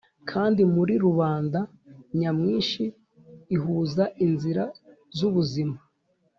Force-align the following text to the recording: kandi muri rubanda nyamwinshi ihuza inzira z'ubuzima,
kandi 0.29 0.61
muri 0.75 0.93
rubanda 1.05 1.59
nyamwinshi 2.19 2.83
ihuza 3.55 4.03
inzira 4.25 4.63
z'ubuzima, 5.17 5.77